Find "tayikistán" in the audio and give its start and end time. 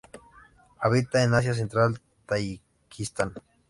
2.25-3.33